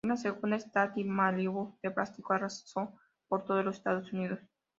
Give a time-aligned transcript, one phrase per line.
[0.03, 4.39] Una segunda Stacy Malibu de plástico arrasó por todos los Estados Unidos.